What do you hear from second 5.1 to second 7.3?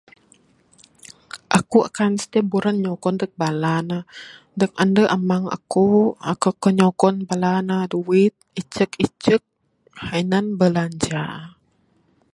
amang aku. Aku akan nyugon